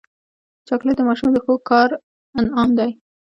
چاکلېټ 0.67 0.95
د 0.97 1.01
ماشوم 1.09 1.29
د 1.33 1.37
ښو 1.45 1.53
کار 1.69 1.89
انعام 2.39 2.69
دی. 2.79 2.91